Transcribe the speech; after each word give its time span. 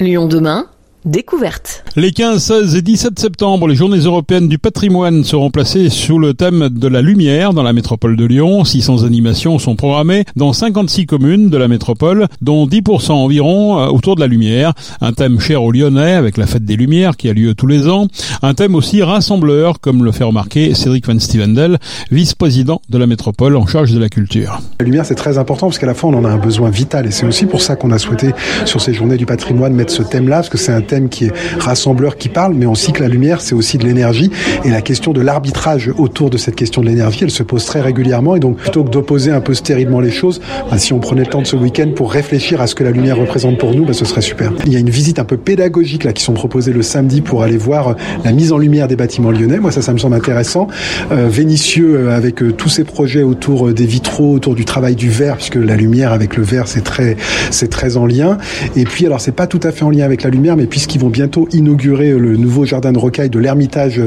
Lyon 0.00 0.26
demain 0.26 0.66
Découverte. 1.06 1.82
Les 1.96 2.12
15, 2.12 2.42
16 2.42 2.76
et 2.76 2.82
17 2.82 3.18
septembre, 3.18 3.66
les 3.66 3.74
journées 3.74 4.00
européennes 4.00 4.48
du 4.48 4.58
patrimoine 4.58 5.24
seront 5.24 5.50
placées 5.50 5.88
sous 5.88 6.18
le 6.18 6.34
thème 6.34 6.68
de 6.68 6.88
la 6.88 7.00
lumière 7.00 7.54
dans 7.54 7.62
la 7.62 7.72
métropole 7.72 8.16
de 8.16 8.26
Lyon. 8.26 8.66
600 8.66 9.04
animations 9.04 9.58
sont 9.58 9.76
programmées 9.76 10.26
dans 10.36 10.52
56 10.52 11.06
communes 11.06 11.48
de 11.48 11.56
la 11.56 11.68
métropole, 11.68 12.26
dont 12.42 12.66
10% 12.66 13.12
environ 13.12 13.80
euh, 13.80 13.86
autour 13.86 14.14
de 14.14 14.20
la 14.20 14.26
lumière. 14.26 14.74
Un 15.00 15.14
thème 15.14 15.40
cher 15.40 15.62
aux 15.62 15.72
Lyonnais 15.72 16.12
avec 16.12 16.36
la 16.36 16.46
fête 16.46 16.66
des 16.66 16.76
Lumières 16.76 17.16
qui 17.16 17.30
a 17.30 17.32
lieu 17.32 17.54
tous 17.54 17.66
les 17.66 17.88
ans. 17.88 18.06
Un 18.42 18.52
thème 18.52 18.74
aussi 18.74 19.02
rassembleur, 19.02 19.80
comme 19.80 20.04
le 20.04 20.12
fait 20.12 20.24
remarquer 20.24 20.74
Cédric 20.74 21.06
Van 21.06 21.18
Stevendel, 21.18 21.78
vice-président 22.10 22.82
de 22.90 22.98
la 22.98 23.06
métropole 23.06 23.56
en 23.56 23.66
charge 23.66 23.92
de 23.92 23.98
la 23.98 24.10
culture. 24.10 24.60
La 24.80 24.84
lumière, 24.84 25.06
c'est 25.06 25.14
très 25.14 25.38
important 25.38 25.68
parce 25.68 25.78
qu'à 25.78 25.86
la 25.86 25.94
fois, 25.94 26.10
on 26.10 26.14
en 26.14 26.26
a 26.26 26.28
un 26.28 26.38
besoin 26.38 26.68
vital 26.68 27.06
et 27.06 27.10
c'est 27.10 27.24
aussi 27.24 27.46
pour 27.46 27.62
ça 27.62 27.74
qu'on 27.76 27.90
a 27.90 27.98
souhaité, 27.98 28.32
sur 28.66 28.82
ces 28.82 28.92
journées 28.92 29.16
du 29.16 29.24
patrimoine, 29.24 29.72
mettre 29.72 29.92
ce 29.92 30.02
thème-là, 30.02 30.36
parce 30.36 30.50
que 30.50 30.58
c'est 30.58 30.72
un 30.72 30.82
thème 30.90 31.08
qui 31.08 31.26
est 31.26 31.32
rassembleur, 31.58 32.16
qui 32.16 32.28
parle, 32.28 32.54
mais 32.54 32.66
on 32.66 32.74
sait 32.74 32.92
que 32.92 33.02
la 33.02 33.08
lumière, 33.08 33.40
c'est 33.40 33.54
aussi 33.54 33.78
de 33.78 33.86
l'énergie. 33.86 34.30
Et 34.64 34.70
la 34.70 34.82
question 34.82 35.12
de 35.12 35.20
l'arbitrage 35.20 35.90
autour 35.96 36.30
de 36.30 36.36
cette 36.36 36.56
question 36.56 36.82
de 36.82 36.88
l'énergie, 36.88 37.20
elle 37.22 37.30
se 37.30 37.42
pose 37.44 37.64
très 37.64 37.80
régulièrement. 37.80 38.36
Et 38.36 38.40
donc, 38.40 38.56
plutôt 38.56 38.82
que 38.84 38.90
d'opposer 38.90 39.30
un 39.30 39.40
peu 39.40 39.54
stérilement 39.54 40.00
les 40.00 40.10
choses, 40.10 40.40
bah, 40.70 40.78
si 40.78 40.92
on 40.92 40.98
prenait 40.98 41.22
le 41.22 41.28
temps 41.28 41.42
de 41.42 41.46
ce 41.46 41.56
week-end 41.56 41.90
pour 41.94 42.12
réfléchir 42.12 42.60
à 42.60 42.66
ce 42.66 42.74
que 42.74 42.84
la 42.84 42.90
lumière 42.90 43.16
représente 43.16 43.58
pour 43.58 43.74
nous, 43.74 43.84
bah, 43.84 43.92
ce 43.92 44.04
serait 44.04 44.20
super. 44.20 44.52
Il 44.66 44.72
y 44.72 44.76
a 44.76 44.80
une 44.80 44.90
visite 44.90 45.18
un 45.18 45.24
peu 45.24 45.36
pédagogique 45.36 46.04
là 46.04 46.12
qui 46.12 46.22
sont 46.22 46.34
proposées 46.34 46.72
le 46.72 46.82
samedi 46.82 47.20
pour 47.20 47.42
aller 47.42 47.56
voir 47.56 47.88
euh, 47.88 47.94
la 48.24 48.32
mise 48.32 48.52
en 48.52 48.58
lumière 48.58 48.88
des 48.88 48.96
bâtiments 48.96 49.30
lyonnais. 49.30 49.58
Moi, 49.58 49.70
ça, 49.70 49.82
ça 49.82 49.92
me 49.92 49.98
semble 49.98 50.16
intéressant. 50.16 50.66
Euh, 51.12 51.28
Vénitieux, 51.28 51.96
euh, 51.96 52.16
avec 52.16 52.42
euh, 52.42 52.52
tous 52.52 52.68
ces 52.68 52.84
projets 52.84 53.22
autour 53.22 53.72
des 53.72 53.86
vitraux, 53.86 54.32
autour 54.32 54.54
du 54.54 54.64
travail 54.64 54.96
du 54.96 55.08
verre, 55.08 55.36
puisque 55.36 55.56
la 55.56 55.76
lumière 55.76 56.12
avec 56.12 56.36
le 56.36 56.42
verre, 56.42 56.66
c'est 56.66 56.82
très, 56.82 57.16
c'est 57.50 57.68
très 57.68 57.96
en 57.96 58.06
lien. 58.06 58.38
Et 58.76 58.84
puis, 58.84 59.06
alors, 59.06 59.20
c'est 59.20 59.32
pas 59.32 59.46
tout 59.46 59.60
à 59.62 59.70
fait 59.70 59.84
en 59.84 59.90
lien 59.90 60.04
avec 60.04 60.22
la 60.22 60.30
lumière, 60.30 60.56
mais 60.56 60.66
puisqu'ils 60.80 61.00
vont 61.02 61.10
bientôt 61.10 61.46
inaugurer 61.52 62.12
le 62.12 62.38
nouveau 62.38 62.64
jardin 62.64 62.90
de 62.90 62.98
rocaille 62.98 63.28
de 63.28 63.38
l'Ermitage 63.38 64.00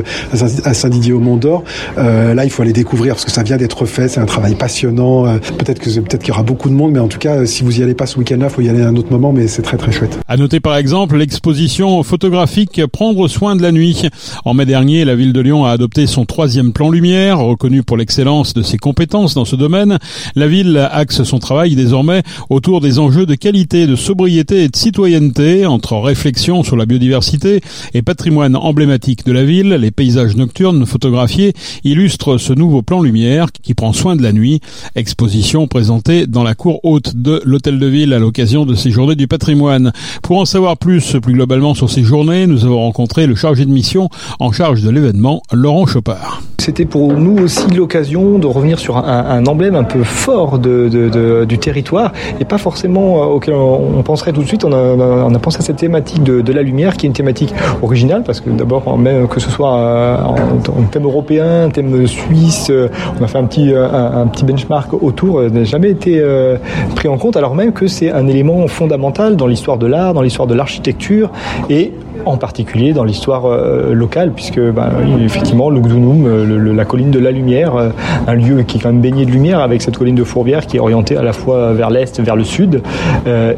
à 0.63 0.73
Saint-Didier-au-Mont 0.73 1.37
d'Or. 1.37 1.63
Euh, 1.99 2.33
là, 2.33 2.45
il 2.45 2.49
faut 2.49 2.63
aller 2.63 2.73
découvrir 2.73 3.13
parce 3.13 3.25
que 3.25 3.31
ça 3.31 3.43
vient 3.43 3.57
d'être 3.57 3.85
fait. 3.85 4.07
C'est 4.07 4.19
un 4.19 4.25
travail 4.25 4.55
passionnant. 4.55 5.27
Euh, 5.27 5.37
peut-être 5.59 5.79
que 5.79 5.91
peut-être 5.99 6.21
qu'il 6.21 6.29
y 6.29 6.31
aura 6.31 6.41
beaucoup 6.41 6.69
de 6.69 6.73
monde, 6.73 6.93
mais 6.93 6.99
en 6.99 7.07
tout 7.07 7.19
cas, 7.19 7.45
si 7.45 7.63
vous 7.63 7.79
y 7.79 7.83
allez 7.83 7.93
pas 7.93 8.07
ce 8.07 8.17
week-end-là, 8.17 8.49
faut 8.49 8.61
y 8.61 8.69
aller 8.69 8.81
à 8.81 8.87
un 8.87 8.95
autre 8.95 9.11
moment. 9.11 9.31
Mais 9.31 9.47
c'est 9.47 9.61
très 9.61 9.77
très 9.77 9.91
chouette. 9.91 10.17
À 10.27 10.35
noter 10.35 10.59
par 10.61 10.75
exemple 10.75 11.15
l'exposition 11.15 12.01
photographique 12.01 12.81
Prendre 12.91 13.27
soin 13.27 13.55
de 13.55 13.61
la 13.61 13.71
nuit. 13.71 14.09
En 14.43 14.55
mai 14.55 14.65
dernier, 14.65 15.05
la 15.05 15.15
ville 15.15 15.31
de 15.31 15.41
Lyon 15.41 15.65
a 15.65 15.69
adopté 15.69 16.07
son 16.07 16.25
troisième 16.25 16.73
plan 16.73 16.89
lumière, 16.89 17.37
reconnu 17.37 17.83
pour 17.83 17.97
l'excellence 17.97 18.55
de 18.55 18.63
ses 18.63 18.79
compétences 18.79 19.35
dans 19.35 19.45
ce 19.45 19.55
domaine. 19.55 19.99
La 20.35 20.47
ville 20.47 20.89
axe 20.91 21.21
son 21.21 21.37
travail 21.37 21.75
désormais 21.75 22.23
autour 22.49 22.81
des 22.81 22.97
enjeux 22.97 23.27
de 23.27 23.35
qualité, 23.35 23.85
de 23.85 23.95
sobriété 23.95 24.63
et 24.63 24.69
de 24.69 24.75
citoyenneté, 24.75 25.67
entre 25.67 25.97
réflexion 25.97 26.62
sur 26.63 26.75
la 26.75 26.85
biodiversité 26.85 27.61
et 27.93 28.01
patrimoine 28.01 28.55
emblématique 28.55 29.25
de 29.25 29.31
la 29.31 29.43
ville, 29.43 29.69
les 29.69 29.91
paysages 29.91 30.35
nocturnes 30.35 30.85
photographiés 30.85 31.53
illustrent 31.83 32.37
ce 32.37 32.53
nouveau 32.53 32.81
plan 32.81 33.01
lumière 33.01 33.47
qui 33.51 33.73
prend 33.73 33.93
soin 33.93 34.15
de 34.15 34.23
la 34.23 34.31
nuit. 34.31 34.61
Exposition 34.95 35.67
présentée 35.67 36.27
dans 36.27 36.43
la 36.43 36.55
cour 36.55 36.79
haute 36.83 37.15
de 37.15 37.41
l'hôtel 37.45 37.79
de 37.79 37.87
ville 37.87 38.13
à 38.13 38.19
l'occasion 38.19 38.65
de 38.65 38.75
ces 38.75 38.91
journées 38.91 39.15
du 39.15 39.27
patrimoine. 39.27 39.91
Pour 40.21 40.39
en 40.39 40.45
savoir 40.45 40.77
plus, 40.77 41.17
plus 41.21 41.33
globalement 41.33 41.73
sur 41.73 41.89
ces 41.89 42.03
journées, 42.03 42.47
nous 42.47 42.65
avons 42.65 42.79
rencontré 42.79 43.27
le 43.27 43.35
chargé 43.35 43.65
de 43.65 43.71
mission 43.71 44.09
en 44.39 44.51
charge 44.51 44.81
de 44.81 44.89
l'événement, 44.89 45.41
Laurent 45.51 45.85
Chopard. 45.85 46.41
C'était 46.63 46.85
pour 46.85 47.11
nous 47.11 47.43
aussi 47.43 47.67
l'occasion 47.75 48.39
de 48.39 48.47
revenir 48.47 48.79
sur 48.79 48.95
un, 48.95 49.03
un, 49.03 49.45
emblème 49.47 49.75
un 49.75 49.83
peu 49.83 50.01
fort 50.05 50.59
du 50.59 51.57
territoire 51.59 52.13
et 52.39 52.45
pas 52.45 52.57
forcément 52.57 53.21
euh, 53.21 53.25
auquel 53.25 53.53
on 53.53 54.01
penserait 54.01 54.31
tout 54.31 54.43
de 54.43 54.47
suite. 54.47 54.63
On 54.63 54.71
a, 54.71 55.39
pensé 55.39 55.57
à 55.57 55.61
cette 55.61 55.75
thématique 55.75 56.23
de, 56.23 56.53
la 56.53 56.61
lumière 56.61 56.95
qui 56.95 57.05
est 57.05 57.09
une 57.09 57.13
thématique 57.13 57.53
originale 57.81 58.23
parce 58.25 58.39
que 58.39 58.49
d'abord, 58.49 58.97
même 58.97 59.27
que 59.27 59.41
ce 59.41 59.51
soit 59.51 59.75
euh, 59.75 60.17
en, 60.23 60.35
en, 60.35 60.83
thème 60.89 61.03
européen, 61.03 61.65
un 61.65 61.69
thème 61.69 62.07
suisse, 62.07 62.67
euh, 62.69 62.87
on 63.19 63.25
a 63.25 63.27
fait 63.27 63.39
un 63.39 63.43
petit, 63.43 63.73
un, 63.73 64.21
un 64.21 64.45
benchmark 64.45 64.93
autour, 65.03 65.41
n'a 65.41 65.65
jamais 65.65 65.89
été 65.89 66.21
euh, 66.21 66.55
pris 66.95 67.09
en 67.09 67.17
compte 67.17 67.35
alors 67.35 67.55
même 67.55 67.73
que 67.73 67.87
c'est 67.87 68.09
un 68.09 68.25
élément 68.25 68.65
fondamental 68.69 69.35
dans 69.35 69.47
l'histoire 69.47 69.77
de 69.77 69.87
l'art, 69.87 70.13
dans 70.13 70.21
l'histoire 70.21 70.47
de 70.47 70.53
l'architecture 70.53 71.29
et 71.69 71.91
en 72.25 72.37
particulier 72.37 72.93
dans 72.93 73.03
l'histoire 73.03 73.45
euh, 73.45 73.93
locale, 73.93 74.31
puisque 74.31 74.59
bah, 74.59 74.89
effectivement 75.23 75.69
Lugdunum, 75.69 76.25
euh, 76.25 76.73
la 76.73 76.85
colline 76.85 77.11
de 77.11 77.19
la 77.19 77.31
lumière, 77.31 77.75
euh, 77.75 77.89
un 78.27 78.35
lieu 78.35 78.63
qui 78.63 78.77
est 78.77 78.81
quand 78.81 78.89
même 78.89 79.01
baigné 79.01 79.25
de 79.25 79.31
lumière, 79.31 79.59
avec 79.59 79.81
cette 79.81 79.97
colline 79.97 80.15
de 80.15 80.23
Fourbière 80.23 80.65
qui 80.65 80.77
est 80.77 80.79
orientée 80.79 81.17
à 81.17 81.23
la 81.23 81.33
fois 81.33 81.73
vers 81.73 81.89
l'est, 81.89 82.19
vers 82.19 82.35
le 82.35 82.43
sud, 82.43 82.81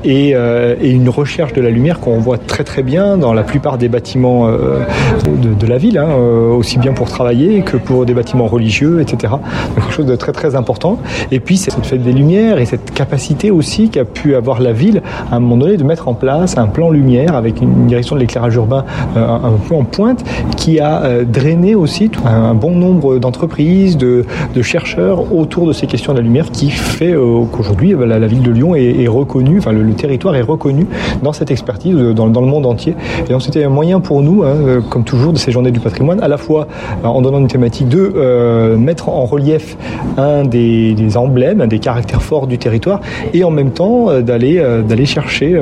et, 0.04 0.36
une 0.84 1.09
recherche 1.09 1.54
de 1.54 1.62
la 1.62 1.70
lumière 1.70 2.00
qu'on 2.00 2.20
voit 2.20 2.38
très 2.38 2.64
très 2.64 2.84
bien 2.84 3.18
dans 3.18 3.34
la 3.34 3.44
plupart 3.44 3.78
des 3.78 3.90
bâtiments 3.90 4.50
de, 4.50 5.68
la 5.68 5.78
ville, 5.78 5.98
hein, 5.98 6.16
aussi 6.16 6.78
bien 6.78 6.94
pour 6.94 7.09
travailler 7.09 7.62
que 7.62 7.78
pour 7.78 8.06
des 8.06 8.14
bâtiments 8.14 8.48
religieux, 8.48 9.02
etc. 9.02 9.34
Donc 9.75 9.86
quelque 9.86 9.94
chose 9.94 10.06
de 10.06 10.16
très 10.16 10.31
très 10.31 10.56
important. 10.56 11.00
Et 11.31 11.40
puis 11.40 11.58
cette 11.58 11.86
fête 11.86 12.04
des 12.04 12.14
lumières 12.14 12.59
et 12.59 12.66
cette 12.66 12.94
capacité 12.94 13.52
aussi 13.52 13.90
qu'a 13.90 14.06
pu 14.06 14.36
avoir 14.36 14.62
la 14.62 14.72
ville 14.72 15.02
à 15.31 15.36
un 15.36 15.40
moment 15.40 15.58
donné 15.58 15.78
de 15.78 15.84
mettre 15.84 16.08
en 16.08 16.14
place 16.14 16.58
un 16.58 16.68
plan 16.68 16.90
lumière 16.90 17.36
avec 17.36 17.62
une 17.62 17.88
direction 17.88 18.16
de 18.16 18.22
l'éclairage 18.22 18.55
urbain 18.56 18.86
euh, 19.16 19.26
un 19.26 19.58
peu 19.68 19.76
en 19.76 19.84
pointe 19.84 20.24
qui 20.58 20.80
a 20.80 21.04
euh, 21.04 21.24
drainé 21.24 21.76
aussi 21.76 22.10
un 22.26 22.54
bon 22.54 22.72
nombre 22.72 23.18
d'entreprises, 23.18 23.98
de, 23.98 24.26
chercheurs 24.62 25.34
autour 25.34 25.68
de 25.68 25.74
ces 25.74 25.86
questions 25.86 26.14
de 26.14 26.18
la 26.18 26.24
lumière 26.24 26.50
qui 26.50 26.72
fait 26.72 27.14
euh, 27.14 27.44
qu'aujourd'hui 27.52 27.94
la, 27.98 28.28
ville 28.28 28.42
de 28.42 28.52
Lyon 28.52 28.74
est, 28.76 29.08
reconnue, 29.08 29.60
enfin 29.60 29.72
le, 29.72 29.94
territoire 29.94 30.36
est 30.36 30.42
reconnu 30.42 30.88
dans 31.22 31.34
cette 31.34 31.52
expertise 31.52 31.96
dans, 31.96 32.26
le 32.26 32.48
monde 32.48 32.66
entier. 32.66 32.96
Et 33.28 33.32
donc 33.32 33.42
c'était 33.42 33.64
un 33.64 33.70
moyen 33.70 34.00
pour 34.00 34.22
nous, 34.22 34.44
hein, 34.44 34.82
comme 34.90 35.04
toujours, 35.04 35.34
de 35.34 35.38
ces 35.38 35.52
journées 35.52 35.72
du 35.72 35.80
patrimoine, 35.80 36.22
à 36.22 36.28
la 36.28 36.38
fois 36.38 36.68
en 37.04 37.22
donnant 37.22 37.40
une 37.40 37.48
thématique 37.48 37.88
de 37.90 38.76
mettre 38.78 39.10
en 39.10 39.26
relief 39.26 39.78
un 40.18 40.44
des, 40.44 40.94
des, 40.94 41.18
emblèmes, 41.18 41.62
un 41.62 41.68
des 41.68 41.80
caractères 41.80 42.24
forts 42.24 42.48
du 42.48 42.58
territoire, 42.58 43.02
et 43.34 43.44
en 43.44 43.52
même 43.52 43.72
temps 43.72 44.20
d'aller 44.22 44.64
d'aller 44.88 45.06
chercher 45.06 45.60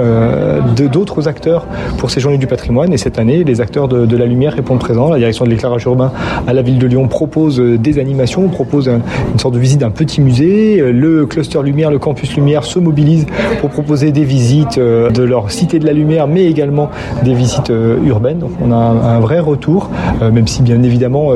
d'autres 0.92 1.28
acteurs 1.28 1.66
pour 1.98 2.10
ces 2.10 2.20
journées 2.20 2.38
du 2.38 2.48
patrimoine 2.48 2.83
et 2.92 2.98
cette 2.98 3.20
année, 3.20 3.44
les 3.44 3.62
acteurs 3.62 3.88
de, 3.88 4.18
la 4.18 4.26
lumière 4.26 4.54
répondent 4.54 4.80
présents. 4.80 5.10
La 5.10 5.18
direction 5.18 5.46
de 5.46 5.50
l'éclairage 5.50 5.86
urbain 5.86 6.12
à 6.48 6.54
la 6.54 6.62
ville 6.62 6.80
de 6.80 6.88
Lyon 6.88 7.08
propose 7.08 7.60
des 7.60 8.00
animations, 8.00 8.48
propose 8.50 8.90
un, 8.90 9.02
une 9.32 9.40
sorte 9.40 9.54
de 9.54 9.60
visite 9.60 9.80
d'un 9.80 9.92
petit 9.92 10.22
musée. 10.22 10.82
Le 10.92 11.26
cluster 11.26 11.62
lumière, 11.64 11.92
le 11.92 12.00
campus 12.00 12.36
lumière 12.36 12.64
se 12.64 12.80
mobilise 12.80 13.26
pour 13.62 13.70
proposer 13.70 14.12
des 14.12 14.24
visites 14.24 14.80
de 14.80 15.24
leur 15.24 15.52
cité 15.52 15.80
de 15.80 15.86
la 15.86 15.94
lumière, 15.94 16.28
mais 16.28 16.46
également 16.46 16.90
des 17.24 17.34
visites 17.34 17.72
urbaines. 18.06 18.40
Donc 18.40 18.52
on 18.62 18.72
a 18.72 18.76
un, 18.76 19.20
vrai 19.20 19.40
retour, 19.40 19.90
même 20.22 20.48
si 20.48 20.62
bien 20.62 20.82
évidemment 20.84 21.30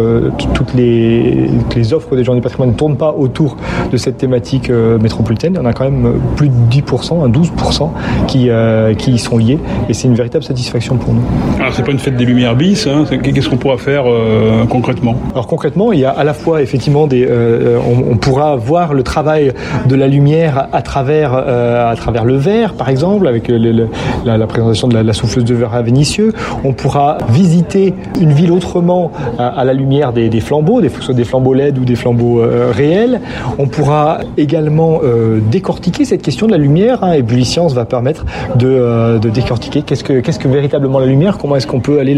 toutes 0.54 0.74
les, 0.74 1.94
offres 1.94 2.16
des 2.16 2.24
gens 2.24 2.36
du 2.36 2.42
patrimoine 2.42 2.72
ne 2.72 2.76
tournent 2.76 2.98
pas 2.98 3.16
autour 3.18 3.56
de 3.92 3.98
cette 3.98 4.18
thématique 4.18 4.70
métropolitaine. 4.70 5.58
On 5.62 5.66
a 5.66 5.74
quand 5.74 5.86
même 5.86 6.16
plus 6.36 6.50
de 6.50 6.56
10%, 6.70 7.24
un 7.24 7.30
12% 7.30 7.90
qui, 8.28 8.50
qui 8.98 9.12
y 9.12 9.20
sont 9.20 9.38
liés 9.38 9.60
et 9.90 9.94
c'est 9.94 10.08
une 10.08 10.16
véritable 10.16 10.44
satisfaction 10.44 10.98
pour 10.98 11.14
nous. 11.14 11.24
Alors 11.60 11.74
c'est 11.74 11.84
pas 11.84 11.92
une 11.92 12.00
fête 12.00 12.16
des 12.16 12.26
lumières 12.26 12.56
bis, 12.56 12.88
hein. 12.88 13.06
qu'est-ce 13.24 13.50
qu'on 13.50 13.58
pourra 13.58 13.78
faire 13.78 14.04
euh, 14.06 14.66
concrètement? 14.70 15.16
Alors 15.34 15.48
concrètement, 15.48 15.92
il 15.92 16.00
y 16.00 16.06
a 16.06 16.12
à 16.12 16.24
la 16.24 16.34
fois 16.34 16.62
effectivement 16.62 17.08
des, 17.08 17.26
euh, 17.28 17.80
on, 17.80 18.14
on, 18.14 18.18
pourra 18.18 18.56
voir 18.56 18.94
le 18.94 19.04
travail 19.04 19.54
de 19.88 19.96
la 19.96 20.08
lumière 20.08 20.68
à 20.72 20.82
travers 20.82 21.34
euh, 21.34 21.92
à 21.92 21.96
travers 21.96 22.26
le 22.26 22.36
verre, 22.36 22.74
par 22.74 22.90
exemple, 22.90 23.28
avec 23.28 23.48
la, 23.48 24.48
présentation 24.48 24.88
de 24.88 24.98
la, 24.98 25.14
souffleuse 25.14 25.46
de 25.46 25.56
verre 25.56 25.74
à 25.74 25.82
Vénitieux. 25.82 26.34
On 26.64 26.74
pourra 26.74 27.18
visiter 27.30 27.94
une 28.22 28.32
ville 28.32 28.52
autrement 28.52 29.12
à, 29.40 29.64
la 29.64 29.74
lumière 29.74 30.14
des, 30.14 30.30
des, 30.30 30.42
flambeaux, 30.42 30.82
des, 30.82 30.90
soit 30.90 31.14
des 31.14 31.24
flambeaux 31.24 31.54
LED 31.54 31.78
ou 31.78 31.86
des 31.86 31.96
flambeaux 31.96 32.42
euh, 32.42 32.72
réels. 32.72 33.22
On 33.58 33.68
pourra 33.68 34.20
également 34.38 35.00
euh, 35.04 35.40
décortiquer 35.52 36.06
cette 36.06 36.22
question 36.22 36.48
de 36.48 36.52
la 36.52 36.58
lumière. 36.58 37.04
Hein, 37.04 37.20
Bully 37.22 37.58
va 37.74 37.86
permettre 37.86 38.26
de, 38.56 39.18
de 39.18 39.30
décortiquer 39.30 39.82
qu'est-ce 39.82 40.04
que 40.04 40.20
qu'est-ce 40.20 40.40
que 40.40 40.48
véritablement 40.48 41.00
la 41.00 41.06
lumière 41.06 41.27
comment 41.36 41.56
est-ce 41.56 41.68
qu'on 41.68 41.82
peut 41.82 42.00
aller 42.00 42.16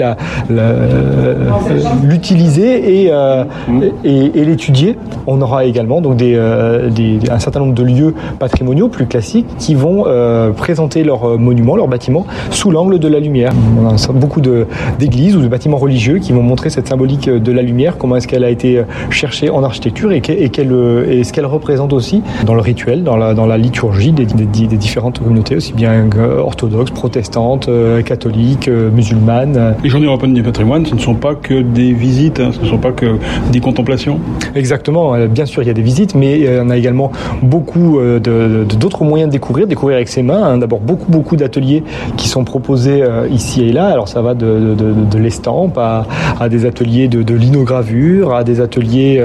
l'utiliser 2.03 3.03
et, 3.03 3.11
euh, 3.11 3.43
et, 4.03 4.39
et 4.39 4.45
l'étudier. 4.45 4.97
On 5.27 5.41
aura 5.41 5.65
également 5.65 6.01
donc 6.01 6.15
des, 6.17 6.33
euh, 6.35 6.89
des, 6.89 7.19
un 7.31 7.39
certain 7.39 7.59
nombre 7.59 7.73
de 7.73 7.83
lieux 7.83 8.13
patrimoniaux 8.39 8.89
plus 8.89 9.07
classiques 9.07 9.47
qui 9.57 9.75
vont 9.75 10.03
euh, 10.07 10.51
présenter 10.51 11.03
leurs 11.03 11.39
monuments, 11.39 11.75
leurs 11.75 11.87
bâtiments 11.87 12.25
sous 12.51 12.71
l'angle 12.71 12.99
de 12.99 13.07
la 13.07 13.19
lumière. 13.19 13.51
On 13.81 13.87
a 13.87 14.13
beaucoup 14.13 14.41
d'églises 14.41 15.35
ou 15.35 15.41
de 15.41 15.47
bâtiments 15.47 15.77
religieux 15.77 16.19
qui 16.19 16.31
vont 16.31 16.43
montrer 16.43 16.69
cette 16.69 16.87
symbolique 16.87 17.29
de 17.29 17.51
la 17.51 17.61
lumière, 17.61 17.97
comment 17.97 18.17
est-ce 18.17 18.27
qu'elle 18.27 18.43
a 18.43 18.49
été 18.49 18.83
cherchée 19.09 19.49
en 19.49 19.63
architecture 19.63 20.11
et 20.11 20.21
ce 21.23 21.33
qu'elle 21.33 21.45
représente 21.45 21.93
aussi 21.93 22.21
dans 22.45 22.53
le 22.53 22.61
rituel, 22.61 23.03
dans 23.03 23.17
la, 23.17 23.33
dans 23.33 23.45
la 23.45 23.57
liturgie 23.57 24.11
des, 24.11 24.25
des, 24.25 24.45
des 24.45 24.77
différentes 24.77 25.19
communautés, 25.19 25.55
aussi 25.55 25.73
bien 25.73 26.07
orthodoxes, 26.37 26.91
protestantes, 26.91 27.69
catholiques, 28.05 28.69
musulmane. 28.89 29.75
Les 29.83 29.89
journées 29.89 30.07
européennes 30.07 30.33
du 30.33 30.43
patrimoine, 30.43 30.85
ce 30.85 30.95
ne 30.95 30.99
sont 30.99 31.15
pas 31.15 31.35
que 31.35 31.61
des 31.61 31.93
visites, 31.93 32.39
hein, 32.39 32.51
ce 32.51 32.61
ne 32.61 32.65
sont 32.65 32.77
pas 32.77 32.91
que 32.91 33.17
des 33.51 33.59
contemplations 33.59 34.19
Exactement, 34.55 35.15
bien 35.27 35.45
sûr 35.45 35.61
il 35.63 35.67
y 35.67 35.71
a 35.71 35.73
des 35.73 35.81
visites, 35.81 36.15
mais 36.15 36.59
on 36.59 36.69
a 36.69 36.77
également 36.77 37.11
beaucoup 37.41 37.99
d'autres 38.79 39.03
moyens 39.03 39.29
de 39.29 39.33
découvrir, 39.33 39.67
découvrir 39.67 39.97
avec 39.97 40.09
ses 40.09 40.23
mains. 40.23 40.43
Hein. 40.43 40.57
D'abord 40.57 40.79
beaucoup 40.79 41.11
beaucoup 41.11 41.35
d'ateliers 41.35 41.83
qui 42.17 42.27
sont 42.27 42.43
proposés 42.43 43.03
ici 43.31 43.63
et 43.63 43.71
là, 43.71 43.87
alors 43.87 44.07
ça 44.07 44.21
va 44.21 44.33
de, 44.33 44.75
de, 44.75 45.17
l'estampe 45.17 45.77
à, 45.77 46.05
à, 46.39 46.49
des 46.49 46.65
ateliers 46.65 47.07
de, 47.07 47.33
linogravure, 47.33 48.33
à 48.33 48.43
des 48.43 48.61
ateliers 48.61 49.23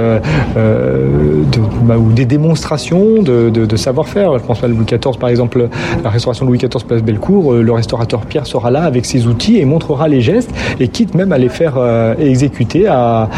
bah, 0.55 1.99
ou 1.99 2.13
des 2.13 2.25
démonstrations 2.25 3.23
de, 3.23 3.77
savoir-faire. 3.77 4.39
Je 4.39 4.45
pense 4.45 4.63
à 4.63 4.69
Louis 4.69 4.85
XIV 4.85 5.19
par 5.19 5.29
exemple, 5.29 5.69
la 6.03 6.11
restauration 6.11 6.45
de 6.45 6.51
Louis 6.51 6.59
XIV 6.59 6.85
place 6.87 7.03
Bellecour, 7.03 7.55
le 7.55 7.73
restaurateur 7.73 8.23
Pierre 8.27 8.47
sera 8.47 8.71
là 8.71 8.85
avec 8.85 9.05
ses 9.05 9.27
outils 9.27 9.54
et 9.59 9.65
montrera 9.65 10.09
les 10.09 10.21
gestes 10.21 10.51
et 10.81 10.89
quitte 10.89 11.15
même 11.15 11.33
à 11.33 11.39
les 11.39 11.49
faire 11.49 11.75
euh, 11.77 12.15
exécuter 12.19 12.87
à, 12.87 13.29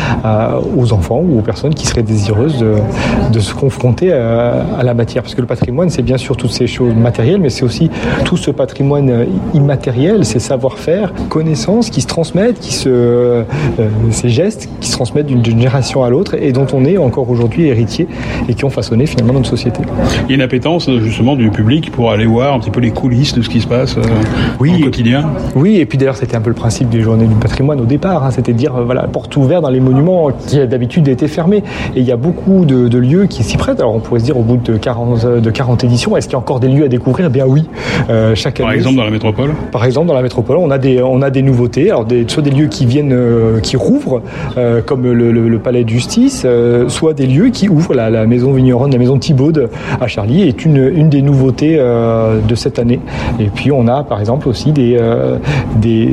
aux 0.76 0.92
enfants 0.92 1.22
ou 1.22 1.38
aux 1.38 1.42
personnes 1.42 1.74
qui 1.74 1.86
seraient 1.86 2.02
désireuses 2.02 2.64
de, 3.32 3.40
se 3.40 3.54
confronter 3.54 4.12
à, 4.12 4.82
la 4.82 4.94
matière. 4.94 5.22
Parce 5.22 5.34
que 5.34 5.40
le 5.40 5.46
patrimoine, 5.46 5.90
c'est 5.90 6.02
bien 6.02 6.16
sûr 6.16 6.36
toutes 6.36 6.52
ces 6.52 6.66
choses 6.66 6.94
matérielles, 6.94 7.40
mais 7.40 7.50
c'est 7.50 7.64
aussi 7.64 7.90
tout 8.24 8.36
ce 8.36 8.50
patrimoine 8.50 9.26
immatériel, 9.54 10.24
ces 10.24 10.38
savoir-faire, 10.38 11.12
connaissances 11.28 11.90
qui 11.90 12.00
se 12.00 12.06
transmettent, 12.06 12.58
qui 12.58 12.72
se, 12.72 12.88
euh, 12.88 13.42
ces 14.10 14.28
gestes 14.28 14.68
qui 14.80 14.88
se 14.88 14.92
transmettent 14.92 15.26
d'une 15.26 15.44
génération 15.44 16.02
à 16.02 16.10
l'autre 16.10 16.34
et 16.34 16.52
dont 16.52 16.66
on 16.72 16.84
est 16.84 16.98
encore 16.98 17.28
aujourd'hui 17.30 17.66
héritier 17.66 18.08
et 18.48 18.54
qui 18.54 18.64
ont 18.64 18.70
façonné 18.70 19.06
finalement 19.06 19.34
notre 19.34 19.48
société. 19.48 19.80
Il 20.24 20.30
y 20.30 20.32
a 20.32 20.34
une 20.36 20.42
appétence 20.42 20.90
justement 20.98 21.36
du 21.36 21.50
public 21.50 21.90
pour 21.92 22.10
aller 22.10 22.26
voir 22.26 22.54
un 22.54 22.60
petit 22.60 22.70
peu 22.70 22.80
les 22.80 22.90
coulisses 22.90 23.34
de 23.34 23.42
ce 23.42 23.48
qui 23.48 23.60
se 23.60 23.66
passe 23.66 23.96
euh, 23.96 24.02
oui, 24.60 24.72
au 24.80 24.84
quotidien? 24.84 25.30
Oui, 25.54 25.76
et 25.76 25.86
puis 25.86 25.98
d'ailleurs 26.06 26.16
c'était 26.16 26.36
un 26.36 26.40
peu 26.40 26.50
le 26.50 26.54
principe 26.54 26.88
des 26.88 27.00
journées 27.00 27.26
du 27.26 27.34
patrimoine 27.34 27.80
au 27.80 27.84
départ, 27.84 28.22
hein, 28.22 28.30
c'était 28.30 28.52
dire 28.52 28.76
euh, 28.76 28.84
voilà 28.84 29.08
porte 29.08 29.36
ouverte 29.36 29.62
dans 29.62 29.70
les 29.70 29.80
monuments 29.80 30.30
qui 30.46 30.64
d'habitude 30.64 31.08
étaient 31.08 31.26
fermés. 31.26 31.64
Et 31.96 32.00
il 32.00 32.04
y 32.04 32.12
a 32.12 32.16
beaucoup 32.16 32.64
de, 32.64 32.96
lieux 32.96 33.26
qui 33.26 33.42
s'y 33.42 33.56
prêtent. 33.56 33.80
Alors 33.80 33.92
on 33.92 33.98
pourrait 33.98 34.20
se 34.20 34.24
dire 34.24 34.38
au 34.38 34.42
bout 34.42 34.56
de 34.56 34.76
40, 34.76 35.26
de 35.26 35.50
40 35.50 35.82
éditions, 35.82 36.16
est-ce 36.16 36.28
qu'il 36.28 36.34
y 36.34 36.36
a 36.36 36.38
encore 36.38 36.60
des 36.60 36.68
lieux 36.68 36.84
à 36.84 36.88
découvrir? 36.88 37.26
Eh 37.26 37.32
bien 37.32 37.44
oui, 37.44 37.68
euh, 38.08 38.36
chaque 38.36 38.60
année. 38.60 38.68
Par 38.68 38.76
exemple 38.76 38.96
dans 38.96 39.04
la 39.04 39.10
métropole 39.10 39.50
Par 39.72 39.84
exemple 39.84 40.06
dans 40.06 40.14
la 40.14 40.22
métropole, 40.22 40.58
on 40.58 40.70
a 40.70 40.78
des, 40.78 41.02
on 41.02 41.22
a 41.22 41.30
des 41.30 41.42
nouveautés, 41.42 41.90
alors 41.90 42.04
des, 42.04 42.24
soit 42.28 42.44
des 42.44 42.52
lieux 42.52 42.68
qui 42.68 42.86
viennent, 42.86 43.12
euh, 43.12 43.58
qui 43.58 43.76
rouvrent, 43.76 44.22
comme 44.86 45.10
le, 45.10 45.58
palais 45.58 45.82
de 45.82 45.88
justice, 45.88 46.46
soit 46.86 47.14
des 47.14 47.26
lieux 47.26 47.48
qui 47.48 47.68
ouvrent. 47.68 47.94
La, 47.94 48.10
la 48.10 48.26
maison 48.26 48.52
vigneronne, 48.52 48.92
la 48.92 48.98
maison 48.98 49.18
Thibaud 49.18 49.52
à 50.00 50.06
Charlie 50.06 50.42
est 50.42 50.64
une, 50.64 50.76
une 50.76 51.08
des 51.08 51.22
nouveautés 51.22 51.76
de 51.76 52.54
cette 52.54 52.78
année. 52.78 53.00
Et 53.40 53.46
puis 53.46 53.72
on 53.72 53.88
a 53.88 54.04
par 54.04 54.20
exemple 54.20 54.48
aussi 54.48 54.70
des, 54.72 54.96
euh, 55.00 55.38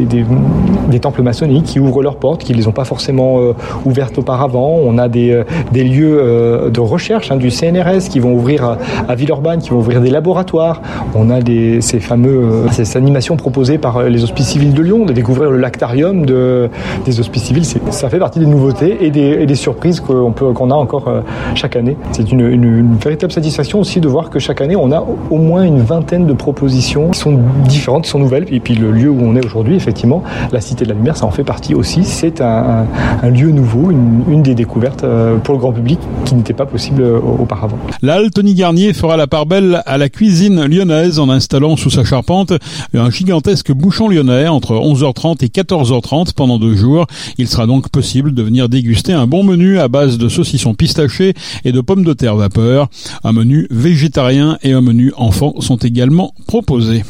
des, 0.06 1.00
temples 1.00 1.22
maçonniques 1.22 1.66
qui 1.66 1.80
ouvrent 1.80 2.02
leurs 2.02 2.16
portes, 2.16 2.44
qui 2.44 2.54
ne 2.54 2.58
les 2.58 2.68
ont 2.68 2.72
pas 2.72 2.86
forcément 2.86 3.40
euh, 3.40 3.54
ouvertes 3.86 4.18
auparavant. 4.18 4.80
On 4.84 4.98
a 4.98 5.10
des, 5.10 5.32
euh, 5.32 5.44
lieux 5.74 6.72
de 6.72 6.80
recherche 6.80 7.32
hein, 7.32 7.36
du 7.36 7.52
CNRS 7.52 8.10
qui 8.10 8.20
vont 8.20 8.34
ouvrir 8.34 8.78
à, 9.08 9.16
Villeurbanne, 9.16 9.60
qui 9.60 9.72
vont 9.72 9.80
ouvrir 9.80 10.02
des 10.02 10.10
laboratoires. 10.10 10.82
On 11.16 11.30
a 11.30 11.40
ces 11.82 12.00
fameux 12.00 12.66
ces 12.72 12.98
animations 12.98 13.36
proposées 13.36 13.78
par 13.78 14.04
les 14.04 14.24
hospices 14.24 14.48
civils 14.48 14.74
de 14.74 14.82
Lyon, 14.82 15.06
de 15.06 15.14
découvrir 15.14 15.52
le 15.52 15.58
lactarium 15.58 16.26
de, 16.26 16.70
des 17.06 17.20
hospices 17.20 17.44
civils. 17.44 17.66
Ça 17.66 18.10
fait 18.10 18.20
partie 18.20 18.40
des 18.40 18.46
nouveautés 18.46 19.06
et 19.06 19.12
des, 19.12 19.56
surprises 19.56 20.00
qu'on 20.00 20.72
a 20.72 20.76
encore 20.76 21.12
chaque 21.56 21.76
année. 21.76 21.98
C'est 22.12 22.32
une 22.32 22.96
véritable 22.98 23.32
satisfaction 23.32 23.80
aussi 23.80 24.00
de 24.00 24.08
voir 24.08 24.30
que 24.30 24.40
chaque 24.40 24.62
année, 24.62 24.76
on 24.76 24.92
a 24.92 25.04
au 25.30 25.38
moins 25.38 25.64
une 25.64 25.82
vingtaine 25.82 26.26
de 26.26 26.34
propositions 26.34 27.10
qui 27.10 27.20
sont 27.20 27.40
différentes, 27.66 28.04
qui 28.04 28.10
sont 28.10 28.20
nouvelles. 28.20 28.46
Et 28.52 28.60
puis 28.60 28.76
le 28.76 28.92
lieu 28.92 29.10
où 29.10 29.20
on 29.22 29.36
est 29.36 29.46
aujourd'hui, 29.46 29.73
effectivement, 29.76 30.24
la 30.52 30.62
Cité 30.62 30.86
de 30.86 30.90
la 30.90 30.96
Lumière, 30.96 31.18
ça 31.18 31.26
en 31.26 31.32
fait 31.32 31.44
partie 31.44 31.76
aussi. 31.76 32.04
C'est 32.04 32.42
un, 32.42 32.86
lieu 33.24 33.52
nouveau, 33.52 33.92
une, 33.92 34.44
des 34.44 34.56
découvertes 34.56 35.04
euh, 35.04 35.38
pour 35.38 35.54
le 35.54 35.60
grand 35.60 35.72
public 35.72 36.00
qui 36.26 36.36
n'était 36.36 36.54
pas 36.54 36.66
possible 36.66 37.02
euh, 37.02 37.20
auparavant. 37.20 37.78
Là, 38.02 38.20
Tony 38.34 38.54
Garnier 38.54 38.94
fera 38.94 39.18
la 39.18 39.28
part 39.28 39.46
belle 39.46 39.82
à 39.86 39.98
la 39.98 40.10
cuisine 40.10 40.66
lyonnaise 40.66 41.20
en 41.20 41.30
installant 41.30 41.78
sous 41.78 41.90
sa 41.90 42.04
charpente 42.04 42.54
un 42.94 43.10
gigantesque 43.10 43.72
bouchon 43.72 44.08
lyonnais 44.08 44.48
entre 44.48 44.74
11h30 44.74 45.44
et 45.44 45.48
14h30 45.48 46.34
pendant 46.34 46.60
deux 46.60 46.76
jours. 46.76 47.06
Il 47.38 47.48
sera 47.48 47.66
donc 47.66 47.90
possible 47.90 48.34
de 48.34 48.44
venir 48.44 48.70
déguster 48.70 49.14
un 49.14 49.28
bon 49.28 49.44
menu 49.44 49.80
à 49.80 49.88
base 49.88 50.18
de 50.18 50.30
saucissons 50.30 50.74
pistachés 50.74 51.34
et 51.66 51.72
de 51.72 51.82
pommes 51.82 52.04
de 52.04 52.14
terre 52.14 52.36
vapeur. 52.36 52.88
Un 53.24 53.34
menu 53.34 53.68
végétarien 53.72 54.58
et 54.64 54.74
un 54.74 54.82
menu 54.82 55.12
enfant 55.18 55.56
sont 55.60 55.78
également 55.78 56.34
proposés. 56.48 57.04